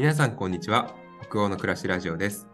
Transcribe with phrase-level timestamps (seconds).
[0.00, 0.94] 皆さんこんにちは。
[1.28, 2.48] 北欧の暮らしラジオです。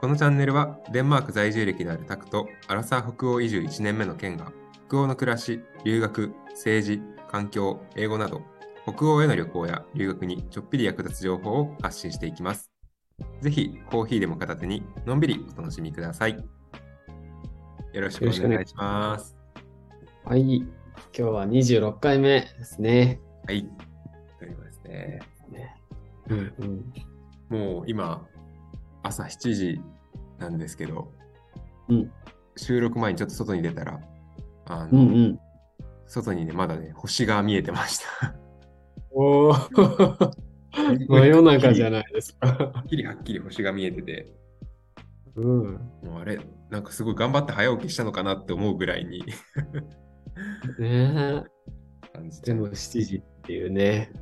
[0.00, 4.50] このチャンネルはデンマーク在住歴のあるタクとアラサー北欧移住1年目のケンが
[4.88, 8.40] 北欧の暮らし、留学、政治、環境、英語など
[8.84, 12.70] 北欧への旅行や留学にちょっぴり役立つ情報を発信していきます。
[13.42, 16.42] ぜひコーヒーでも片手にのんびりお楽しみください。
[17.92, 19.36] よろしくお願いします。
[20.24, 20.56] はい。
[20.56, 20.66] 今
[21.12, 23.20] 日は26回目ですね。
[23.46, 23.68] はい。
[24.38, 25.20] ということですね
[26.28, 26.92] うんうん。
[27.48, 28.26] もう今
[29.02, 29.80] 朝7時
[30.38, 31.12] なんですけど、
[31.88, 32.12] うん
[32.56, 34.00] 収録前にちょっと外に出たら
[34.66, 35.40] あの、うんうん。
[36.06, 38.34] 外にねまだね星が見えてました。
[39.12, 39.54] おお。
[40.72, 42.46] 真夜中じゃないですか。
[42.48, 44.32] はっきりはっきり星が見えてて、
[45.36, 45.46] うん。
[46.02, 46.38] もうあれ、
[46.70, 49.34] なんかすごい頑張って早起きしたのかなって思うぐらいにね
[50.80, 51.42] え。
[52.14, 54.12] でもてま7時っていうね。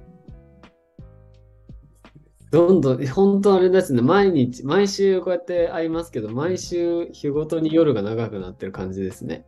[2.50, 4.02] どんどん、本当あれですね。
[4.02, 9.44] 毎日、毎週こうやって会いますけど、毎週日ごとに夜が長くなってる感じですね。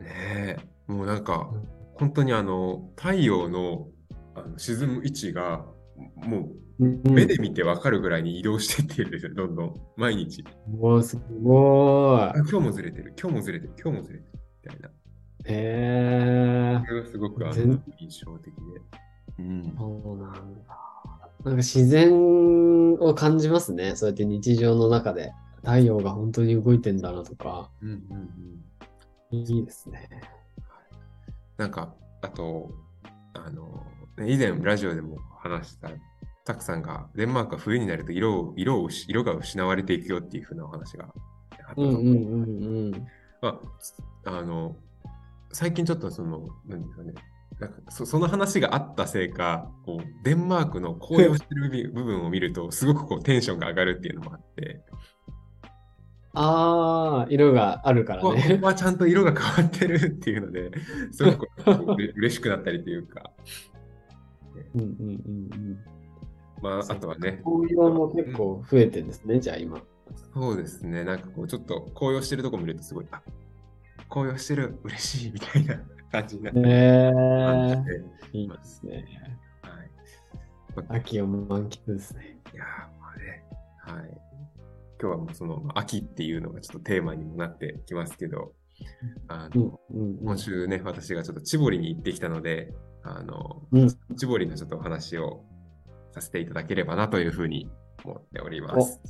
[0.00, 0.56] ね
[0.88, 3.88] え、もうなんかうん本当にあの太陽の
[4.34, 5.64] あの沈む位置が
[6.16, 10.44] もう目で見てわかるぐらいに移動してってるんですよ、どんどん毎日。
[10.68, 12.40] もうすごあい。
[12.40, 14.88] 今日もずれてる、今日もずれてる、今日もずれてるみたいな。
[14.88, 14.92] へ
[15.46, 16.80] え。
[16.84, 18.60] それがすごくあの全印象的で。
[19.38, 19.74] うん。
[19.78, 21.13] そうなんだ。
[21.44, 23.96] なんか自然を感じますね。
[23.96, 27.98] そうやって日常の中で太陽が本当に動いてんだなとか、うんうん
[29.32, 29.38] うん。
[29.38, 30.08] いいですね。
[31.56, 32.70] なんか、あと、
[33.34, 33.84] あの、
[34.16, 35.90] ね以前ラジオでも話した、
[36.44, 41.10] たくさんがデンマークは冬になると色を色を失色が失われていくよっていうふうなお話があっ
[41.68, 43.06] たとうん思ううんうんうん。
[43.40, 43.60] ま
[44.24, 44.76] あ、あの、
[45.52, 47.12] 最近ちょっとその、なんですかね、
[47.64, 54.82] なんかそその話があったせいか、こうデンマークの紅葉してる部部分を見ると、すごくこうテンションが上がるっていうのもあって、
[56.34, 58.58] ああ、色があるからうわこね。
[58.58, 60.72] こはちゃんと色が変わってるっていうので、
[61.12, 61.48] すごく
[62.16, 63.30] 嬉しくなったりというか、
[64.74, 65.78] うんうんうんうん。
[66.60, 69.80] まあ、あとはね、紅葉も結構増えてんですね、じゃあ今。
[70.34, 73.22] そうですね、なんかこう、ちょっと紅葉してるとこ見ると、すごい、あ
[74.10, 75.80] 紅葉してる、嬉しいみたいな
[76.14, 79.04] 感じになってへ感じえて、いいですね。
[79.62, 79.72] はい。
[80.76, 82.38] まあ秋を満喫ですね。
[82.52, 82.66] いやー
[83.00, 83.44] まあね、
[84.00, 84.10] はい。
[85.00, 88.52] 今日はもうそのまあ秋っていうのがちょっとテーマにもなってきますけど、
[89.28, 95.44] あうんのうんうん今週ね、私がちょっとチボリに行ってきたので、あの、うんチボリのちょっとお話を
[96.12, 97.68] させていただければなというふうに
[98.04, 99.00] 思っております。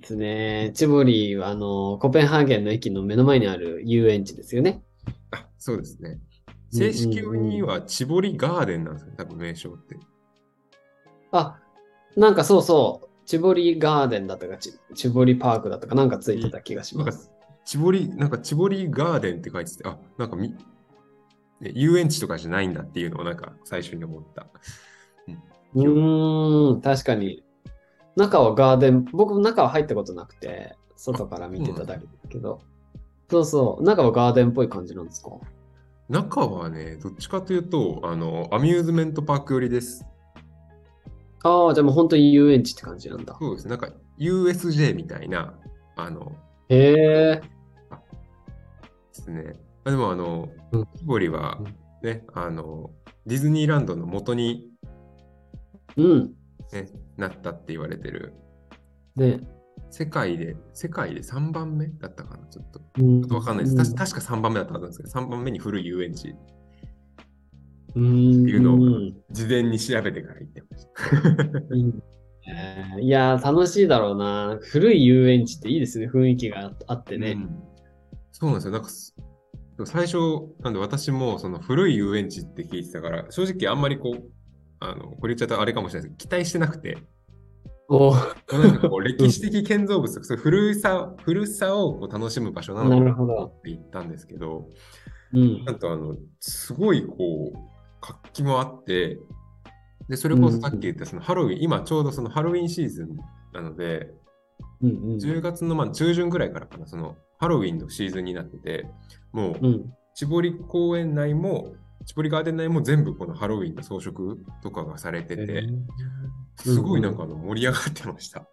[0.00, 0.72] ですね。
[0.74, 4.82] チボリはあのコペンハーゲンの駅の目の前にある遊園地ですよね。
[5.56, 6.08] あ、そうですね。
[6.08, 6.26] うんうんうん
[6.70, 9.96] 正式にはチボリガーデンなんですよね、多分名称って。
[11.32, 11.58] あ、
[12.16, 17.30] なんかそうそう、チボリガーデンだったか、チチボリパークだったかなんかついてた気がします。
[17.64, 20.56] チボリ、なんかチボリガーデンって書いてて、あ、なんかみ、ね
[21.74, 24.46] 遊園地とかじゃないんだっていうのをなんか最初に思った。
[25.74, 27.44] うーん、確かに。
[28.16, 32.60] 中はガーデン、僕も中は入ったことなくて、外から見てただけですけど。
[33.28, 35.30] そうそう、中はガーデンっぽい感じなんですか？
[36.08, 40.06] 中はね、どっちかというと、あの、アミューズメントパーク寄りです。
[41.42, 43.36] ああ、じゃあもう本当に遊園地って感じなんだ。
[43.40, 43.70] そうですね。
[43.70, 45.54] なんか USJ みたいな、
[45.96, 46.32] あの、
[46.68, 47.40] へえ。
[49.12, 49.54] ですね。
[49.84, 51.58] あでも、あのうん、キボリは
[52.02, 52.90] ね、あの、
[53.26, 54.70] ディズニーランドの元に、
[55.96, 56.34] うん。
[56.72, 58.34] ね、なったって言われてる、
[59.16, 59.40] ね。
[59.90, 62.80] 世界で、世界で3番目だったかな、ちょっと。
[62.98, 63.94] うんちょっとわかんないです。
[63.94, 66.28] 確か3番目だったはずなんですけど、3番目に古い遊園地。
[66.28, 66.32] っ
[67.94, 70.86] ていうのをうん事前に調べてから行ってまし
[72.46, 73.00] た。
[73.00, 74.58] いやー、楽しいだろうな。
[74.60, 76.08] 古い遊園地っていいですね。
[76.08, 77.32] 雰囲気があってね。
[77.32, 77.62] うん
[78.38, 78.72] そうなんですよ。
[78.72, 79.16] なんかす、
[79.86, 80.18] 最初、
[80.60, 84.30] なんで私もその古い遊園地って聞いてたから、正直あんまりこう、
[84.80, 86.98] あの、これ言っちゃったらあれかもしれないですけど、期待してなくて、
[87.88, 94.68] おなんかこう 歴史的建造物、古さ、古さをこう楽しむ場所なのかなって行ったんですけど、
[95.32, 95.64] うん。
[95.64, 97.58] なんとあの、すごいこう、
[98.00, 99.18] 活気もあって、
[100.08, 103.16] で、それこそさっき言ったそのハロウィン、今ちょうどそのハロウィンシーズン
[103.52, 104.12] なので、
[104.80, 105.16] うんうん。
[105.16, 108.88] 10月のまあ中旬ぐらいからかな、そのハロウィンのシーズンになってて、
[109.32, 109.92] もう、うん。
[110.14, 111.74] 千堀公園内も、
[112.06, 115.64] 千堀ガーデン内も全部このハロウィンの装飾とかがされてて、
[116.56, 118.46] すごいなんかあの盛り上がってました。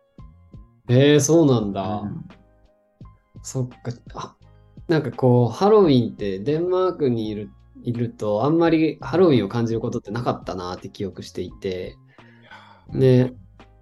[0.90, 2.02] えー、そうなんだ。
[2.04, 2.26] うん
[3.46, 3.76] そっか。
[4.14, 4.38] あ、
[4.88, 7.50] なんかこう、ハロウィンってデンマークにいる
[7.84, 11.98] いると、あんまりハロウィンを感じることってなかったなって記憶していて、
[12.88, 13.34] ね、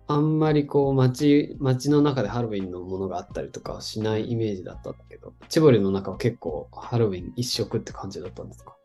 [0.07, 8.75] あんまりこう街、街の中でハロウィンのものがあったりとかはしないイメージだったんだけど、チボリの中は結構ハロウィン一色って感じだったんですか？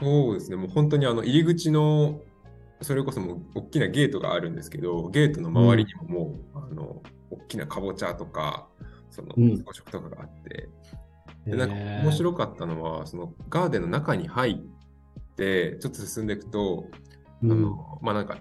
[0.00, 2.20] そうですね、もう本当にあの入り口の、
[2.80, 8.68] それこそもう大きなゲートがあるんですけど、ゲートの周りにももう、あの大きなかぼちゃとか、
[9.10, 9.56] そのうん。
[9.58, 10.68] 装飾とかがあって、
[11.46, 16.86] でなんか面白かったのは、そのガーデンの中に入って、ちょっと進んでいくと、
[17.42, 17.52] うん。
[17.52, 18.38] あのまあなんか、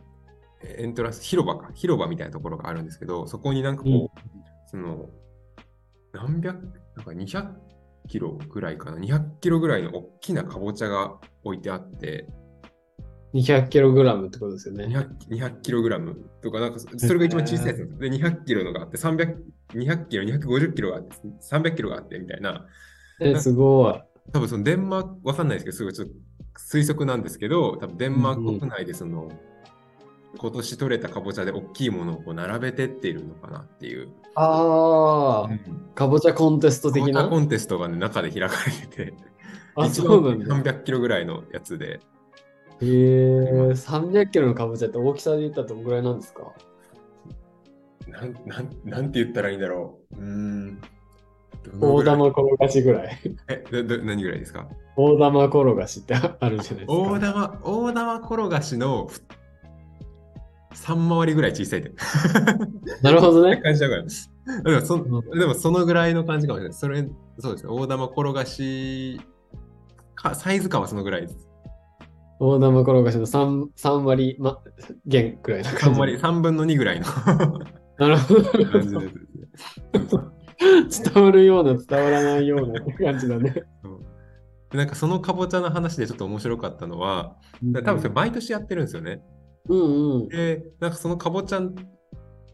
[0.63, 4.19] エントランス、広場か、広場みたいなところがあるんですけど、そこになんかこう、
[4.67, 5.09] その、
[6.13, 7.53] 何百、なんか200
[8.07, 12.27] キロぐらいかな、200キロぐらいの大きなかぼちゃが置いてあって、
[13.33, 14.85] 200キログラムってことですよね。
[14.85, 19.37] 200, 200キログラムとか、なんかそそれが一番小さいやつですで、200キロのがあって、300、
[19.73, 22.67] 200キロ、250キロがあって、300キロがあってみたいな、
[23.19, 24.01] え、すごい。
[24.31, 26.13] 多分そのデンマーク、わかんないですけど、すごいちょっと
[26.59, 29.31] 推測なんですけど、多分デンマーク国内でその、
[30.37, 34.09] 今年取れたかぼちゃで大きいものをこう並べてっているのかなっていう。
[34.35, 35.49] ああ、
[35.93, 37.27] かぼちゃコンテスト的な？
[37.27, 39.13] コンテストがね、中で開かれてて、
[39.75, 40.71] あ、一そう番なんだ。
[40.73, 41.99] 300キロぐらいのやつで、
[42.81, 46.51] へえ、300キロのかぼちゃって大きさで言ったらどのぐらいなんですか？
[48.07, 50.15] なん、なん、なんて言ったらいいんだろう。
[50.15, 50.81] うーん。
[51.79, 53.17] 大玉転がしぐらい。
[53.47, 54.67] え、どど何ぐらいですか？
[54.97, 56.93] 大玉転がしってあるじゃないですか。
[56.93, 59.09] 大玉、大玉転がしの
[60.73, 61.93] 3回りぐらい小さいで。
[63.01, 63.57] なるほどね。
[63.57, 64.03] 感じだから。
[64.03, 64.09] で
[64.79, 66.77] もそうんでもそのぐらいの感じかもしれない。
[66.77, 67.07] それ、
[67.39, 67.71] そうですね。
[67.71, 69.21] 大玉転がし
[70.15, 71.47] か、サイズ感はそのぐらいです。
[72.45, 74.59] 大玉転がしの 3, 3割、ま、
[75.05, 75.99] 減くらいな感3じ。
[76.01, 77.05] 割、3分の2ぐらいの
[77.97, 78.41] なるほど。
[81.13, 83.63] 伝わるような、伝わらないような感じだね。
[84.73, 87.37] なんかそのかぼちゃの話でちょっと面白かったのは、
[87.85, 89.21] 多分それ毎年やってるんですよね。
[89.69, 90.27] うんうん。
[90.27, 91.75] で、なんかそのかぼちゃん、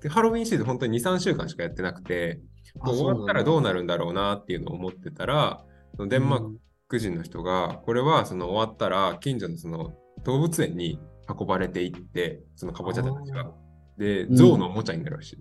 [0.09, 2.41] ハロウィンシーズン本当に2、3週間しかやってなくて、
[2.77, 5.63] こう終わったらどうなるんだろうなっていうのを思ってたら、
[5.97, 6.59] デンマーク
[6.97, 9.93] 人の人が、これはその終わったら近所のその
[10.23, 13.51] 動物園に運ばれていって、そのかぼちゃたちあが。
[13.97, 15.37] で、うん象のおもちゃになるらしい。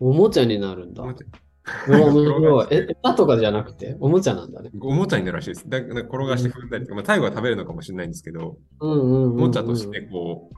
[0.00, 1.02] おもちゃになるんだ。
[1.02, 1.26] おもちゃ
[1.88, 2.66] うわ面白い。
[2.70, 4.70] え、餌とかじゃなくて、おもちゃなんだね。
[4.80, 5.68] おもちゃになるらしいです。
[5.68, 9.32] だから転がして踏んだりとか、まあ、最後は食べるのかもしれないんですけど、うんうんうん、うん。
[9.32, 10.56] おもちゃとしてこう、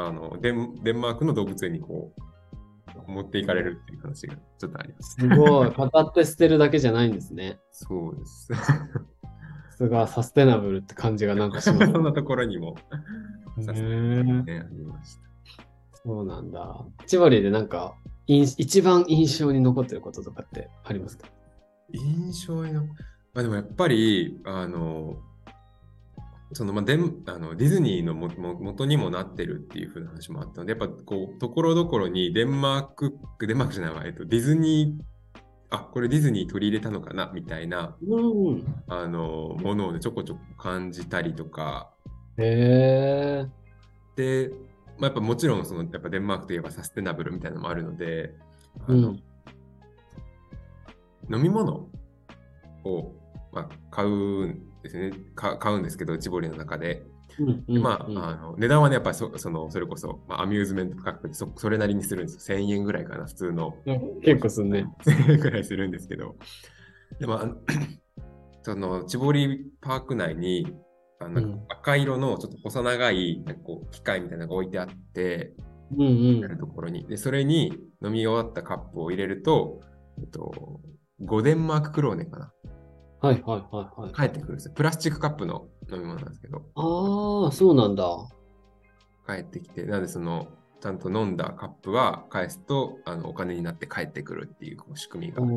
[0.00, 5.16] あのデンデンマークの動物園にこう、持っていかれるっていう話がちょっとあります。
[5.18, 5.70] すごい。
[5.70, 7.58] 語って捨てるだけじゃないんですね。
[7.70, 8.48] そうです。
[9.78, 11.86] さすがサステナブルって感じがなんかします。
[11.94, 12.74] そんなところにも、
[13.56, 15.22] ね、ありました。
[15.94, 16.84] そうなんだ。
[17.06, 17.94] 千葉でなんか、
[18.26, 21.28] 印一番印象に残ってることとかってありますか？
[21.92, 22.88] 印象にの、ま
[23.36, 25.22] あ、でもやっぱり、あの、
[26.54, 33.16] そのまあ、デンあのディズニーのもも元にもなってるっていう風な話もあったので、やっぱこう、ところどころにデンマーク、
[33.46, 35.04] デンマークじゃないわ、えっと、ディズニー、
[35.70, 37.30] あ、これディズニー取り入れたのかな？
[37.34, 38.64] みたいな、うん。
[38.88, 41.90] あの、ものをね、ちょこちょこ感じたりとか、
[42.38, 43.46] へえ。
[44.16, 44.50] で、
[44.98, 48.34] まあ、やっぱもちろんその、やっぱデンマークといえばサステナブルみたいなのもあるので、
[48.86, 49.22] あのうん。
[51.34, 51.88] 飲み物
[52.84, 53.12] を、
[53.52, 55.58] まあ、買うんですねか。
[55.58, 57.04] 買うんですけど、チボリの中で。
[57.80, 62.58] まあ、うんあの値段はね、やっぱりそそのそれこそ、まあ、アミューズメント価格でそそれなりにするんですよ。
[62.58, 63.74] 1000円ぐらいかな、普通の。
[63.86, 64.86] うん結構すんね。
[65.04, 66.36] 1000 円ぐらいするんですけど。
[67.20, 67.56] でも、あの
[68.62, 70.66] その、チボリパーク内に、
[71.20, 75.54] あのうん赤色のちょっと細長いなんかこう機械みたいなのが置いてあって、
[75.96, 77.06] うんうんやるところに。
[77.06, 77.72] で、それに
[78.02, 79.80] 飲み終わったカップを入れると、
[80.18, 80.80] えっと、
[81.22, 82.52] 5デンマーククローネかな。
[83.20, 84.12] はいはいはいはい。
[84.12, 84.74] 帰ってくるんですよ。
[84.74, 88.28] プラスチックカップの飲み物なんですけど、ああ、そうなんだ。
[89.26, 90.48] 帰ってきて、なのでその、
[90.80, 95.48] ちゃんと飲んだカップは返すと、あのお金になって帰ってくるっていうこう仕組みがあっ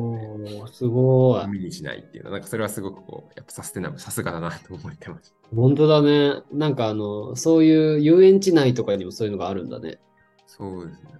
[0.66, 1.48] て、すごいゴ。
[1.48, 5.36] ミにしないっていうのは、なんかそれはすごくこう、やっぱサステナブル、さすがだなと思ってました。
[5.54, 6.42] 本当だね。
[6.50, 10.00] なんかあの、そういう遊園地内とかにもそういうのがあるんだね。
[10.46, 11.12] そうですね。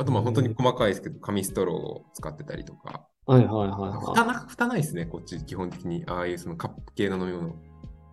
[0.00, 3.92] あとまあ本当に細かいですけど、紙ストローを使ってたりとか、はいはいはいはい。
[3.92, 6.02] 蓋な蓋ないですね、こっち基本的に。
[6.08, 7.54] ああいうそのカップ系の飲み物。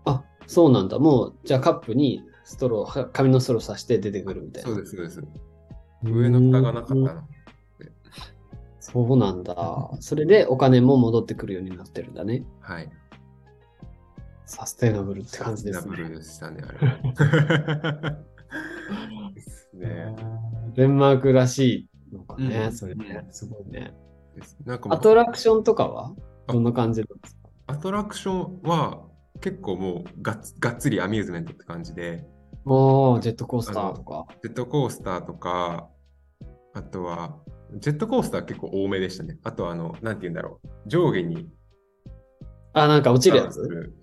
[0.05, 0.99] あ、そうなんだ。
[0.99, 4.69] もう、じゃあカップにストロー、は紙のストローさして出てくるみたいな。
[4.69, 5.23] そうです、そうです。
[6.03, 7.11] 上の蓋がなかったうんの。
[8.79, 9.89] そうなんだ。
[10.01, 12.45] それでお金も戻ってくるようになってるんだね。
[12.61, 12.89] はい。
[14.45, 16.17] サステナブルって感じですダブルね。
[16.17, 18.17] でしたね、あれは。
[19.33, 20.15] ですね。
[20.75, 23.27] デンマークらしいのかね、うんそれね。
[23.31, 23.93] すごいね。
[24.37, 26.13] ですなんかアトラクションとかは？
[26.47, 27.49] あどんな感じなんですか？
[27.67, 29.01] アトラクションは
[29.41, 32.25] 結構もうがっがっつりアミューズメントって感じで、
[32.65, 34.25] ああ、ジェットコースターとか。
[34.41, 35.89] ジェットコースターとか、
[36.73, 37.37] あとは、
[37.75, 39.37] ジェットコースター結構多めでしたね。
[39.43, 40.67] あとは、あの、なんて言うんだろう。
[40.87, 41.47] 上下に
[42.73, 43.93] あ、なんか落ちるやつ？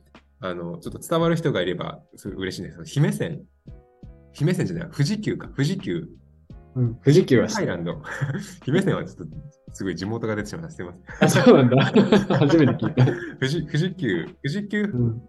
[0.41, 3.43] あの、ちょっと伝わる人がいればすごい嬉しいんですけど、姫線。
[4.33, 5.49] 姫線じゃない、富士急か。
[5.49, 6.09] 富士急。
[6.77, 6.95] うん。
[6.97, 8.01] 富士急は知っランド。
[8.65, 9.37] 姫線はちょっと
[9.73, 10.71] すごい地元が出てしまった。
[10.71, 11.03] すいません。
[11.25, 11.77] あ、そうなんだ。
[12.39, 13.05] 初めて聞いた。
[13.07, 15.23] 富士富士急、富士急、うん、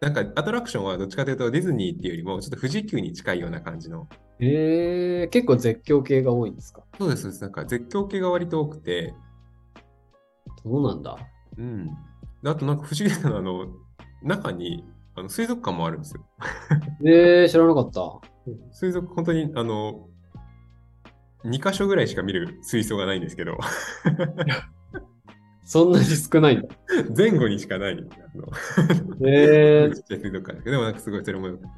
[0.00, 4.08] なんかアトラクションはどっちかというとディズニーっていうよりも、ちょっと富士急に近いような感じの。
[4.40, 6.82] えー、結構絶叫系が多いんですか？
[6.98, 9.14] そうです、そうですなんか絶叫系が割と多くて、
[10.62, 11.16] そうなんだ。
[11.56, 11.86] うん。
[12.42, 13.66] であとなんか不思議なのは、あの、
[14.22, 14.84] 中に
[15.14, 16.24] あの水族館もあるんですよ。
[17.04, 18.00] えー、知らなかった。
[18.72, 20.08] 水族、本当に、あの、
[21.44, 23.58] 2箇所ぐらいしか見る水槽がないんですけど、
[25.64, 26.68] そんなに少ないんだ。
[27.16, 27.98] 前後にしかない、
[29.26, 30.30] えー ちっちゃいで
[30.76, 31.68] もなんかすごいそれもよくて。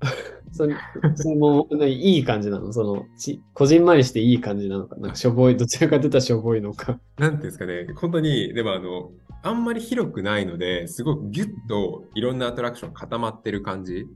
[0.52, 0.74] それ、
[1.14, 2.72] それも、ねいい感じなの？
[2.72, 4.96] その、ち、こじんまりしていい感じなのか？
[4.96, 6.98] なんかしょぼい、どちらかというとしょぼいのか。
[7.18, 9.10] なんていうんですかね、本当に、でもあの、
[9.42, 14.06] あんまり広くないので、すごくギュッといろんなアトラクション固まってる感じ。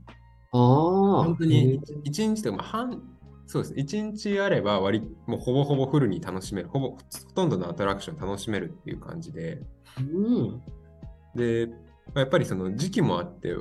[0.51, 1.23] ああ。
[1.23, 3.01] 本当に1日とか、まあ、半、
[3.47, 3.73] そうです。
[3.73, 6.97] ね、1日あれば割り、もうほぼほぼフルに楽しめる、ほぼほ
[7.35, 9.61] とんどのアトラクション楽しめるっていう感じで、
[9.99, 10.61] うん。
[11.35, 11.67] で、
[12.07, 13.55] まあやっぱりその時期もあって、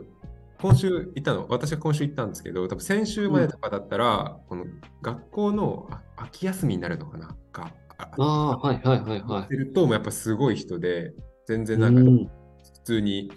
[0.61, 4.65] 今週行ったの、私は今週行ったんですけど、多分先週までとかだったら、この
[5.03, 7.37] 学校のあ秋休みになるのかな？
[7.53, 11.13] が、あああ、はいはいはいはすると、もうやっぱすごい人で、
[11.47, 11.67] 全い。
[11.67, 12.27] 然なんかうん。
[12.27, 12.31] 普
[12.85, 13.31] 通に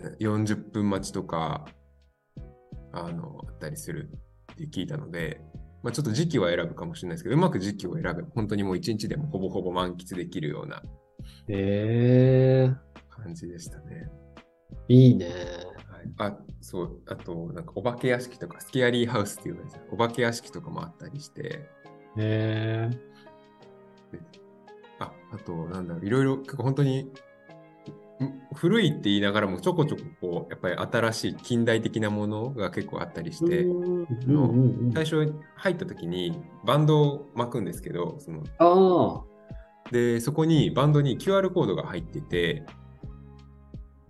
[0.00, 1.66] え40分待ちとか、
[2.92, 4.10] あの、あったりする
[4.66, 5.40] って聞いたので、
[5.82, 10.82] まあ、ちょっと時期は選ぶかもしれないですけど、うまく時期を選べば、本当にもう一日でもほぼほぼ満喫できるような
[11.48, 12.70] え
[13.08, 14.10] 感じでしたね。
[14.88, 15.26] ー、いいね。
[16.18, 21.68] はい、あ、そう、あと、なんかお化け屋敷とか、スケアリーハウスっていうお化け屋敷とかもあったりして、
[22.16, 22.90] え
[24.98, 27.12] あ、あと、なんだろう、いろいろ、結構本当に、ん
[28.54, 33.48] 古いって言いながらも、ちょこちょここう、やっぱり新しい近代的なものが結構あったりしー。
[33.48, 39.24] て、うんうんうん最初入った時にバンドを巻くんですけど、その。
[39.92, 42.64] で、そこにバンドに QR コードが入ってて、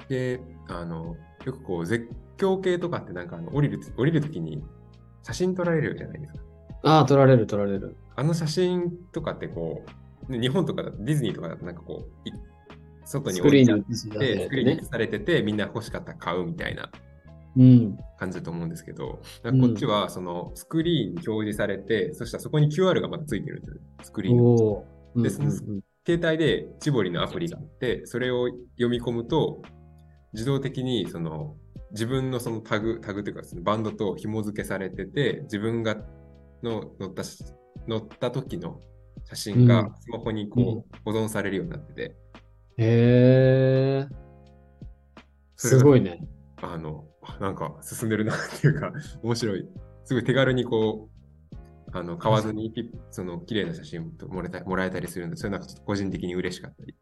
[0.09, 4.65] で、あの、よくこう、絶叫系とかってなんかあの降りる、降りる時に
[5.23, 6.41] 写真撮られるじゃないですか。
[6.85, 7.97] ああ、取られる取られる。
[8.17, 9.85] あの写真とかってこ
[10.29, 12.33] う、ね日本とかだとディズニーとかだとなんかこう、い
[13.09, 14.85] 外に置いてスクリーン。
[14.85, 16.91] されてて、みんな欲しかったら買うみたいな
[17.57, 17.99] うん。
[18.19, 19.61] 感じだと思うんですけど、なん。
[19.61, 24.37] かこっちはそのスクリーンに表示されて、そしたらそこに QR がまたついてるんですよ、スクリーン
[25.23, 25.49] でうんう
[25.79, 25.81] ん。
[26.07, 29.63] 携帯でチボリのアプリがあって、それを読み込むと、
[30.33, 31.57] 自動的にその
[31.93, 35.97] 自分のそのタグ、タグというかそのバンドと紐付けされてて、自分が
[36.63, 37.43] の乗ったし
[37.87, 38.81] 乗った時の
[39.25, 39.67] 写真うん。
[39.67, 42.17] がスマホにこう保存されるようになってて、
[42.79, 44.09] へえ。
[45.57, 46.21] すごいね。
[46.63, 47.05] あの、
[47.41, 48.93] なんか進んでるなっていうか、
[49.23, 49.69] 面白い。
[50.05, 51.57] すごい手軽にこう、
[51.93, 52.73] あの買わずに
[53.11, 56.95] その綺麗な写真ともらえたもらえたりするんで、それなんかちょっと個人的に嬉しかったり。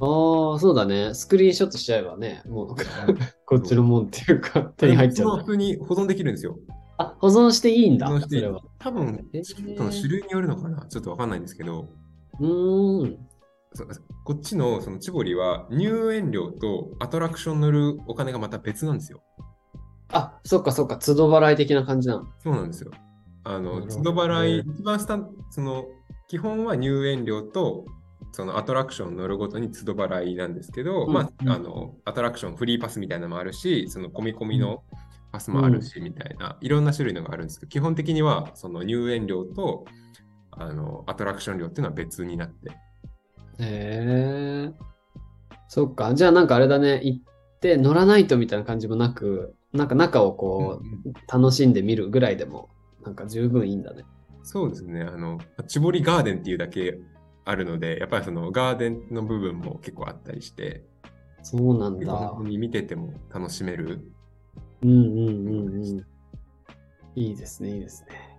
[0.00, 1.14] ああ、そうだね。
[1.14, 2.74] スクリーンショットしちゃえばね、もう
[3.46, 6.58] こっちのもんっていうか、手に入っちゃう普通に保存できるんですよ。
[6.98, 8.44] あ、保存していいんだ保存、していい。
[8.78, 11.88] 多分、えー種類によるのかなちょっとわかんないんですけど、
[12.40, 13.18] うーん。
[13.74, 13.84] そ
[14.24, 19.22] こっちのそのチボリは入園料とアトラクション乗るお金がまた別なんですよ。
[20.08, 22.26] あ、そっかそっか、都度払い的な感じなの。
[22.38, 22.92] そうなんですよ。
[23.42, 25.18] あの、都度払い、一番下、
[25.50, 25.84] その、
[26.28, 27.84] 基本は入園料と、
[28.32, 34.84] そのアトラクション乗るごとに都度払いなんですけど、うんまうんあ、あの、アトラクションフリーパスみたいなのもあるし、その込み込みの
[35.32, 39.84] パスもあるし、みたいな、いろんな種類のがあるんですけど、基本的には、その入園料と、
[40.52, 42.70] あの、アトラクション料っていうのは別になって。
[43.58, 44.72] へえ。
[45.68, 46.14] そっか。
[46.14, 47.22] じゃあなんかあれだね、行っ
[47.60, 52.68] て乗らないとみたいな感じもなく、なんか中をこうんうんう、楽しんでみるぐらいでも、
[53.04, 54.04] なんか十分いいんだね。
[54.42, 55.02] そうですね。
[55.02, 56.98] あの、チボリガーデンっていうだけ
[57.44, 60.84] あるので、やっぱりそのガーデンの部分も結構あったりして、
[61.42, 64.00] そうなんだに見てても楽しめる。
[64.82, 66.06] うんうんうんうん。
[67.16, 68.38] いいですね、いいですね。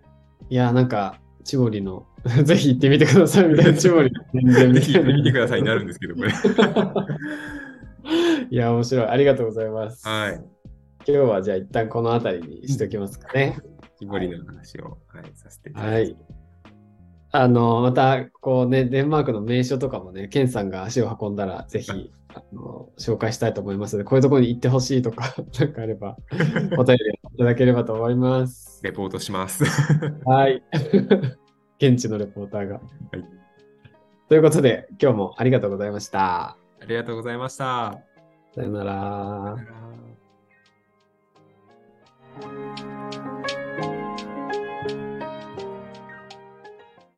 [0.49, 2.05] いや、なんか、チボリの、
[2.43, 6.31] ぜひ行ってみてくださいみたいな、チボリの宣伝ぜひ行ってみてくださいになるんですけど、これ。
[8.49, 9.07] いや、面白い。
[9.07, 10.07] ありがとうございます。
[10.07, 10.33] はい。
[10.33, 10.43] 今
[11.05, 13.57] 日はじゃあ一旦この辺りにしときますかね。
[13.99, 16.17] チボリの話を、はい、させていただきはい。
[17.31, 21.91] あの、また、こうね、デンマークの名所とかもね、ケンさんが足を運んだら、ぜひ、
[22.33, 26.17] あの、紹介したいと思いますので、こういうところに行ってほしいとか、なんかあれば、
[26.77, 28.79] お便りいただければと思います。
[28.83, 29.65] レポートします。
[30.25, 30.63] はい。
[31.87, 32.75] 現地のレポーターが。
[32.75, 33.25] はい、
[34.27, 36.57] ということで、今日もありがとうございました。
[36.81, 37.99] ありがとうございました。
[38.53, 39.55] さよなら。